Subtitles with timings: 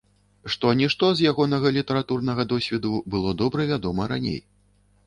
[0.53, 4.39] Што-нішто з ягонага літаратурнага досведу было добра вядома раней.